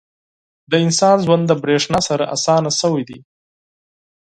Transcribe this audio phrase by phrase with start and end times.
[0.71, 3.19] •د انسان ژوند د برېښنا سره اسانه شوی دی.